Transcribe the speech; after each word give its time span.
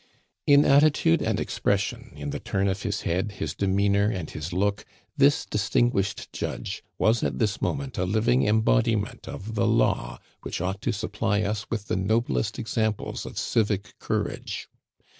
In 0.47 0.65
attitude 0.65 1.21
and 1.21 1.39
expression, 1.39 2.11
in 2.15 2.31
the 2.31 2.39
turn 2.39 2.67
of 2.67 2.81
his 2.81 3.01
head, 3.01 3.33
his 3.33 3.53
demeanor 3.53 4.09
and 4.09 4.31
his 4.31 4.51
look, 4.51 4.83
this 5.15 5.45
distinguished 5.45 6.33
judge 6.33 6.83
was 6.97 7.21
at 7.21 7.37
this 7.37 7.61
moment 7.61 7.99
a 7.99 8.05
living 8.05 8.47
embodiment 8.47 9.27
of 9.27 9.53
the 9.53 9.67
law 9.67 10.17
which 10.41 10.59
ought 10.59 10.81
to 10.81 10.91
supply 10.91 11.43
us 11.43 11.69
with 11.69 11.85
the 11.87 11.97
noblest 11.97 12.57
examples 12.57 13.27
of 13.27 13.37
civic 13.37 13.93
courage. 13.99 14.67